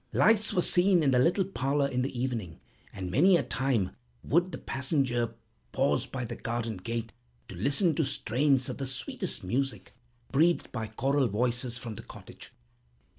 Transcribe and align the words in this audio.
Lights 0.13 0.51
were 0.51 0.63
seen 0.63 1.03
in 1.03 1.11
the 1.11 1.19
little 1.19 1.45
parlor 1.45 1.85
in 1.85 2.01
the 2.01 2.19
evening, 2.19 2.59
and 2.91 3.11
many 3.11 3.37
a 3.37 3.43
time 3.43 3.91
would 4.23 4.51
the 4.51 4.57
passenger 4.57 5.35
pause 5.73 6.07
by 6.07 6.25
the 6.25 6.35
garden 6.35 6.77
gate 6.77 7.13
to 7.49 7.55
listen 7.55 7.93
to 7.93 8.03
strains 8.03 8.67
of 8.67 8.79
the 8.79 8.87
sweetest 8.87 9.43
music, 9.43 9.93
breathed 10.31 10.71
by 10.71 10.87
choral 10.87 11.27
voices 11.27 11.77
from 11.77 11.93
the 11.93 12.01
cottage. 12.03 12.51